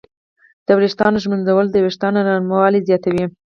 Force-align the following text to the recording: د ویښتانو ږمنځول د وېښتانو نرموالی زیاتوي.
د 0.65 0.67
ویښتانو 0.79 1.21
ږمنځول 1.23 1.65
د 1.71 1.75
وېښتانو 1.83 2.19
نرموالی 2.27 2.85
زیاتوي. 2.89 3.25